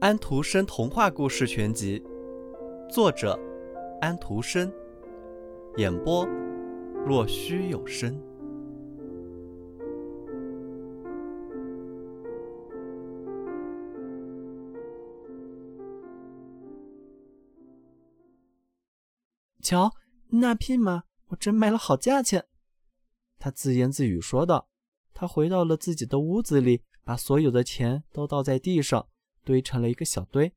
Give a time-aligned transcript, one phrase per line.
[0.00, 2.04] 安徒生童话故事全集，
[2.88, 3.38] 作者
[4.00, 4.72] 安徒生，
[5.78, 6.24] 演播
[7.04, 8.14] 若虚有声。
[19.60, 19.90] 瞧，
[20.28, 22.46] 那匹马，我真卖了好价钱。
[23.38, 24.68] 他自言自语说道。
[25.18, 29.08] 他回到了自己的屋子里，把所有的钱都倒在地上，
[29.44, 30.54] 堆成了一个小堆。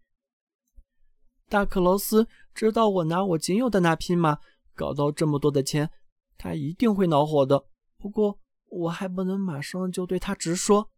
[1.48, 4.38] 大克劳斯知道我拿我仅有的那匹马
[4.76, 5.90] 搞到这么多的钱，
[6.38, 7.68] 他一定会恼火的。
[7.98, 10.92] 不过我还不能马上就对他直说。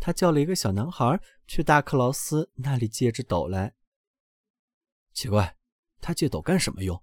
[0.00, 3.74] 他叫了一个小男孩去大克劳斯那里借只斗来。
[5.12, 5.56] 奇怪。
[6.02, 7.00] 他借斗干什么用？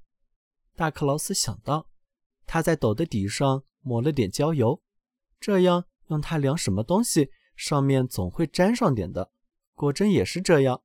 [0.75, 1.87] 大克劳斯想到，
[2.47, 4.81] 他在斗的底上抹了点焦油，
[5.39, 9.31] 这样用它量什么东西，上面总会沾上点的。
[9.73, 10.81] 果真也是这样。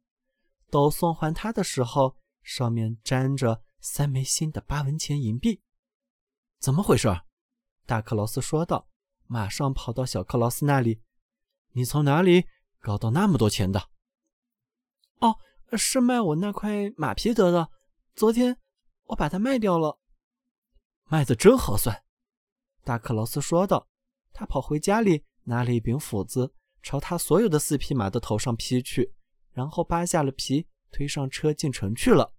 [0.70, 5.62] 斗送还他的时候，上面沾着三枚新的八文钱银币。
[6.58, 7.08] 怎么回事？
[7.84, 8.88] 大克劳斯说道，
[9.26, 11.02] 马上跑到小克劳斯那里。
[11.72, 12.46] 你从哪里
[12.80, 13.88] 搞到那么多钱的？
[15.20, 15.38] 哦，
[15.72, 17.70] 是卖我那块马皮得的。
[18.14, 18.58] 昨天
[19.04, 19.98] 我把它卖掉了，
[21.04, 22.04] 卖的真合算。
[22.82, 23.88] 大克劳斯说道。
[24.32, 29.14] 他跑回家里，拿了一柄斧子，朝他所有的四匹马的头上劈去，
[29.52, 32.34] 然后扒下了皮，推上车进城去了。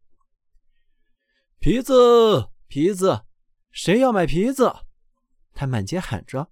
[1.60, 3.26] 皮子，皮子，
[3.72, 4.74] 谁要买皮子？
[5.54, 6.52] 他满街喊着。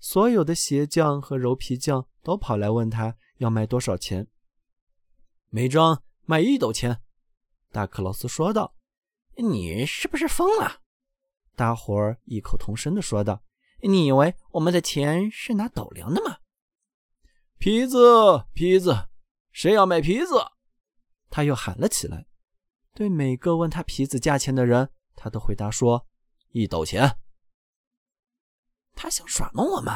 [0.00, 4.28] 所有的鞋匠和揉皮匠都跑来问他要卖多少钱。
[5.48, 7.02] 每张卖一斗钱。
[7.70, 8.74] 大克劳斯说道
[9.36, 10.80] ：“你是不是疯了？”
[11.56, 13.42] 大伙儿异口同声地说道
[13.82, 16.38] ：“你以为我们的钱是拿斗量的吗？”
[17.58, 19.08] 皮子，皮子，
[19.50, 20.34] 谁要买皮子？
[21.30, 22.26] 他又喊了起来。
[22.94, 26.06] 对每个问他皮子价钱的人，他都回答说
[26.50, 27.18] ：“一斗钱。”
[28.94, 29.94] 他想耍弄我们，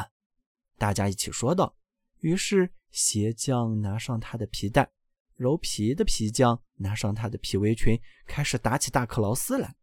[0.77, 1.75] 大家一起说道。
[2.19, 4.91] 于是鞋匠拿上他的皮带。
[5.35, 9.75] 揉皮的皮匠拿上他的皮围裙，开始打起大克劳斯来。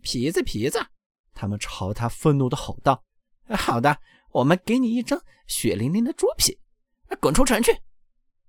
[0.00, 0.78] 皮子，皮子！
[1.36, 3.04] 他们朝他愤怒地吼道
[3.56, 6.58] ：“好的，我们给你一张血淋淋的猪皮，
[7.20, 7.82] 滚出城去！”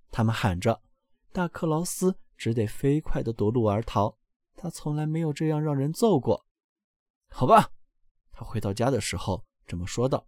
[0.09, 0.81] 他们喊着。
[1.33, 4.17] 大克劳斯只得飞快地夺路而逃。
[4.55, 6.47] 他从来没有这样让人揍过。
[7.29, 7.71] 好吧，
[8.31, 10.25] 他回到家的时候这么说道：“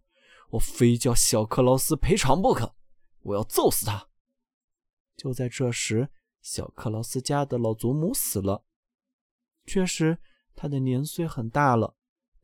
[0.50, 2.76] 我非叫小克劳斯赔偿不可，
[3.22, 4.06] 我要揍死他。”
[5.16, 6.10] 就在这时，
[6.42, 8.64] 小克劳斯家的老祖母死了。
[9.66, 10.18] 确实，
[10.54, 11.96] 他的年岁很大了，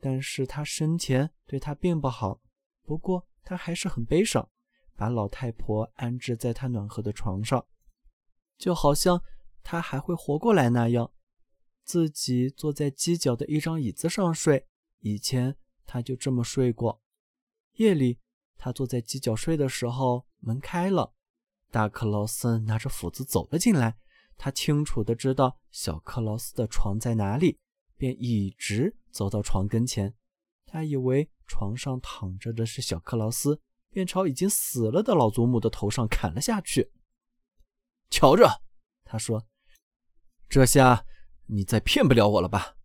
[0.06, 2.40] 但是他生前对他并不好。
[2.84, 4.48] 不过，他还是很悲伤，
[4.94, 7.66] 把老太婆安置在他暖和的床上，
[8.56, 9.20] 就好像
[9.64, 11.10] 他还会活过来那样。
[11.82, 14.68] 自己坐在犄角的一张椅子上睡，
[15.00, 17.02] 以前他就这么睡过。
[17.72, 18.20] 夜里，
[18.56, 21.14] 他坐在犄角睡的时候，门开了。
[21.72, 23.98] 大克劳斯拿着斧子走了进来，
[24.36, 27.58] 他清楚的知道小克劳斯的床在哪里，
[27.96, 30.14] 便一直走到床跟前。
[30.66, 36.92] 他以为床上躺着的是小克劳斯，便朝已经死了的老祖母的头上砍了下去。
[38.10, 38.60] 瞧着，
[39.04, 39.46] 他说
[40.50, 41.06] ：“这下
[41.46, 42.76] 你再骗不了我了吧？”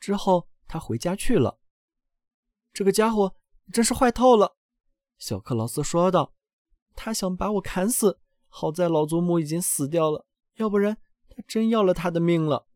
[0.00, 1.58] 之后他回家去了。
[2.72, 3.36] 这个家伙
[3.70, 4.56] 真是坏透了，
[5.18, 6.32] 小克劳斯说道。
[6.96, 10.24] 他想把我砍死，好在老祖母已经死掉了，
[10.54, 10.96] 要不然
[11.28, 12.68] 他真要了他的命了。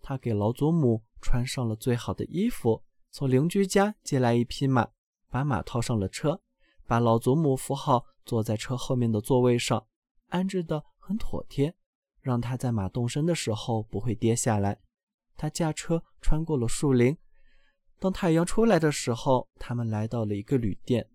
[0.00, 4.88] 他给老祖母穿上了最好的衣服，从邻居家借来一匹马，
[5.28, 6.40] 把马套上了车，
[6.86, 9.86] 把老祖母扶好，坐在车后面的座位上，
[10.28, 11.74] 安置的很妥帖，
[12.20, 14.80] 让他在马动身的时候不会跌下来。
[15.36, 17.16] 他驾车穿过了树林，
[17.98, 21.08] 当太阳出来的时候，他们来到了一个旅店。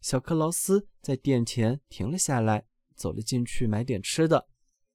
[0.00, 2.64] 小克劳斯在店前停了下来，
[2.94, 4.48] 走了进去买点吃的。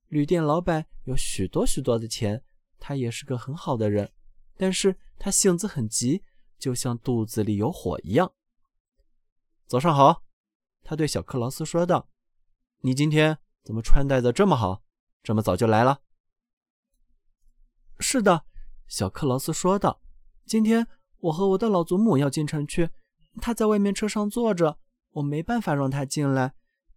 [0.08, 2.44] 旅店老板有许多许多的钱，
[2.80, 4.12] 他也是个很好的人，
[4.62, 6.24] 但是他性子很急，
[6.60, 8.32] 就像肚子里有火一样。
[9.66, 10.24] 早上好，
[10.84, 12.08] 他对小克劳斯说道
[12.82, 14.84] ：“你今天怎么穿戴的这么好？
[15.24, 16.04] 这么早就来了
[17.98, 18.46] ？”“是的。”
[18.88, 20.00] 小克劳斯说道
[20.46, 20.88] ，“今天
[21.18, 22.92] 我和我的老祖母要进城去，
[23.42, 24.78] 他在外面车上坐着。”
[25.14, 26.54] 我没办法让他进来，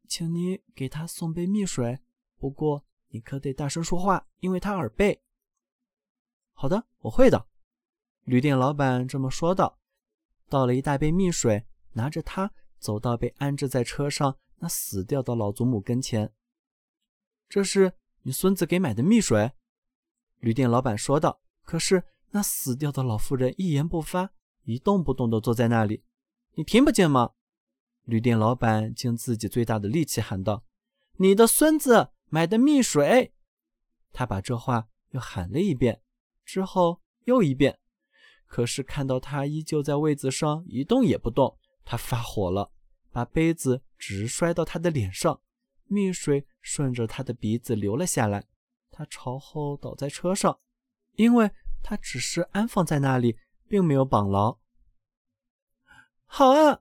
[0.07, 2.01] 请你给他送杯蜜水。
[2.37, 5.23] 不过你可得大声说话，因为他耳背。
[6.53, 7.49] 好的，我会的。
[8.25, 9.79] 旅店老板这么说道。
[10.49, 16.33] 倒了一大杯蜜水，拿着它走到被安置在车上那死掉的老祖母跟前。
[17.49, 19.53] 这是你孙子给买的蜜水，
[20.41, 21.41] 旅店老板说道。
[21.63, 24.31] 可是那死掉的老妇人一言不发，
[24.65, 26.05] 一动不动地坐在那里。
[26.53, 27.33] 你听不见吗？
[28.05, 30.65] 旅店老板尽自己最大的力气喊道
[31.17, 33.33] ：“你的孙子买的蜜水！”
[34.13, 36.03] 他把这话又喊了一遍，
[36.45, 37.79] 之后又一遍。
[38.55, 42.71] 可是看到他依旧在位子上一动也不动，他发火了，
[43.11, 45.41] 把杯子直摔到他的脸上，
[45.87, 48.47] 蜜水顺着他的鼻子流了下来。
[48.93, 50.61] 他朝后倒在车上，
[51.17, 51.51] 因为
[51.83, 53.37] 他只是安放在那里，
[53.67, 54.57] 并没有绑牢。
[56.25, 56.79] 好啊！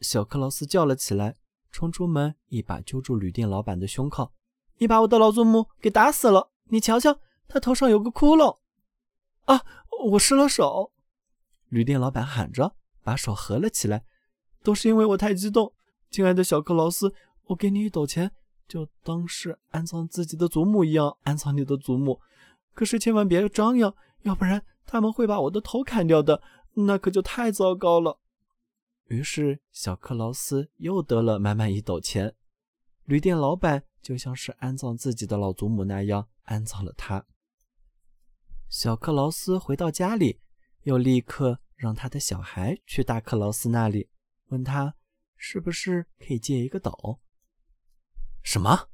[0.00, 1.34] 小克劳斯叫了起来，
[1.72, 4.32] 冲出门，一把揪住旅店老板的胸口
[4.78, 6.52] ：“你把我的老祖母给打死了！
[6.66, 7.18] 你瞧瞧，
[7.48, 8.58] 他头上有个窟窿。”
[9.46, 9.66] 啊！
[10.10, 10.92] 我失了手。
[11.68, 14.04] 旅店老板喊着，把手合了起来。
[14.62, 15.72] 都是因为我太激动，
[16.10, 17.14] 亲爱的小克劳斯，
[17.44, 18.32] 我给你一斗钱，
[18.66, 22.20] 就当是安葬自己的祖母一样安葬你的祖母。
[22.74, 26.42] 可是千万别张扬，要不然他们会把我的头砍掉的，
[26.74, 28.18] 那可就太糟糕了。
[29.04, 32.34] 于是小克劳斯又得了满满一斗钱。
[33.04, 37.24] 旅店老板就像是安葬自己的老祖母那样安葬了他。
[38.68, 40.40] 小克劳斯回到家里。
[40.86, 44.08] 又立刻让他的小孩去大克劳斯那里，
[44.46, 44.94] 问他
[45.36, 47.20] 是不是可以借一个斗。
[48.44, 48.88] 什么？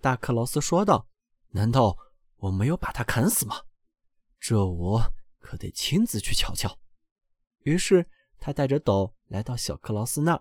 [0.00, 1.08] 大克劳斯说道
[1.50, 1.98] ：“难道
[2.36, 3.64] 我没有把他砍死吗？
[4.38, 6.78] 这我可得亲自去瞧瞧。”
[7.66, 8.08] 于是
[8.38, 10.40] 他带着斗来到小克劳斯那。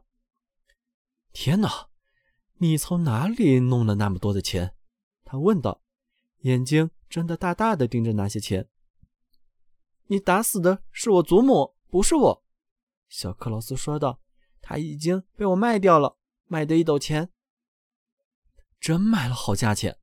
[1.32, 1.90] 天哪，
[2.58, 4.76] 你从哪里弄了那么多的钱？
[5.26, 5.82] 他问道，
[6.42, 8.70] 眼睛睁得大大的盯着那些钱。
[10.14, 12.44] 你打死的是我祖母，不是我。”
[13.10, 14.20] 小克劳斯说道
[14.62, 17.32] ，“他已经被我卖掉了，卖的一斗钱。”
[18.80, 19.98] 真卖了好价钱。”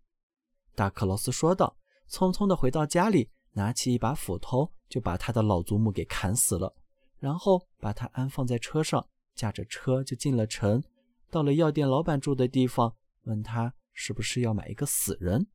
[0.75, 1.77] 大克劳斯说道，
[2.09, 6.75] 匆匆的回到家里，拿起一把斧头，就把他的老祖母给砍死了，
[7.21, 10.83] 然后把他安放在车上，驾着车就进了城，
[11.31, 15.47] 到了药店老板住的地方，问他是不是要买一个死人。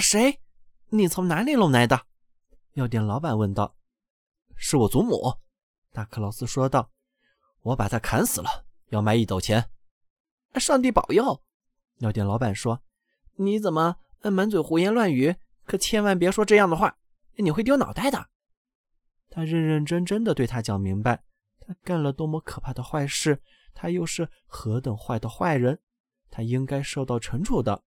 [0.00, 0.40] 谁？
[0.88, 2.06] 你从哪里弄来的？
[2.74, 3.76] 药店老板问道
[4.56, 5.34] ：“是我祖母。”
[5.92, 6.90] 大克劳斯说道
[7.60, 9.70] ：“我把他砍死了，要卖一斗钱。”
[10.56, 11.42] 上帝保佑！
[11.98, 12.82] 药店老板说
[13.36, 15.36] ：“你怎么满嘴胡言乱语？
[15.64, 16.96] 可千万别说这样的话，
[17.36, 18.30] 你会丢脑袋的。”
[19.28, 21.24] 他认认真真的对他讲明白，
[21.60, 23.42] 他干了多么可怕的坏事，
[23.74, 25.78] 他又是何等坏的坏人，
[26.30, 27.84] 他应该受到惩处的。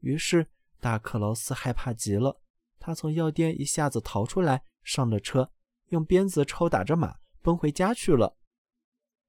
[0.00, 0.46] 于是
[0.78, 2.40] 大克劳斯害怕极了。
[2.86, 5.50] 他从药店一下子逃出来，上了车，
[5.88, 8.36] 用鞭子抽打着马，奔回家去了。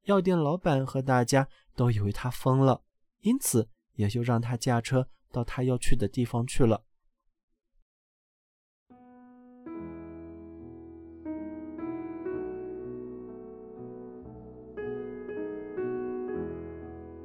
[0.04, 2.84] 药店老板和大家都以为他疯了，
[3.22, 6.84] 因此也就让他驾车到他要去的地方去了。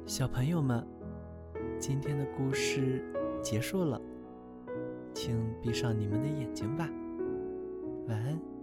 [0.04, 0.84] 小朋友们，
[1.78, 3.04] 今天的故事
[3.40, 4.00] 结束了。
[5.14, 6.90] 请闭上你们的眼睛吧，
[8.08, 8.53] 晚安。